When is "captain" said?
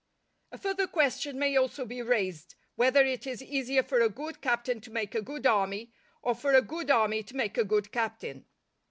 4.41-4.81, 7.91-8.45